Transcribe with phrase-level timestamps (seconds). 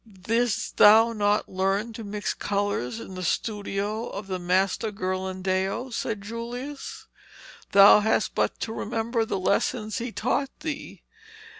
[0.23, 7.05] 'Didst thou not learn to mix colours in the studio of Master Ghirlandaio?' said Julius.
[7.71, 11.03] 'Thou hast but to remember the lessons he taught thee.